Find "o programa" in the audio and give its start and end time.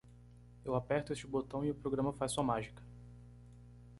1.69-2.11